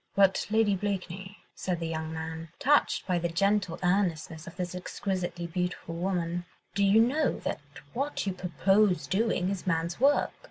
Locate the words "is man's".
9.51-9.99